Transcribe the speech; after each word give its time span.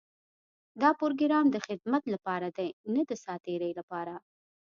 دا 0.81 0.89
پروګرام 0.99 1.45
د 1.51 1.57
خدمت 1.67 2.03
لپاره 2.13 2.47
دی، 2.57 2.69
نۀ 2.93 3.01
د 3.09 3.11
ساعتېري 3.23 3.71
لپاره. 3.79 4.13